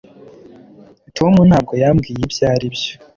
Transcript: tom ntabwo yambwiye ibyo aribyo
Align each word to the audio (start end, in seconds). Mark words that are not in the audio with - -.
tom 1.17 1.33
ntabwo 1.49 1.73
yambwiye 1.81 2.19
ibyo 2.25 2.43
aribyo 2.53 2.93